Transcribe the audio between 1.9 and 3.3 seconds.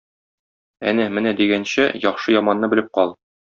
яхшы-яманны белеп кал!